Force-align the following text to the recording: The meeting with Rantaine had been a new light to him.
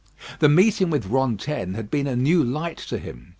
The 0.39 0.49
meeting 0.49 0.89
with 0.89 1.05
Rantaine 1.05 1.75
had 1.75 1.91
been 1.91 2.07
a 2.07 2.15
new 2.15 2.43
light 2.43 2.77
to 2.87 2.97
him. 2.97 3.29